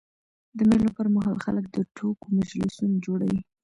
[0.57, 3.41] د مېلو پر مهال خلک د ټوکو مجلسونه جوړوي.